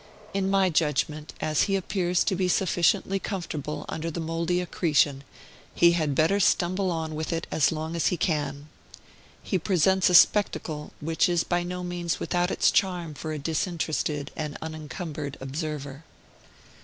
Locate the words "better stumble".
6.15-6.89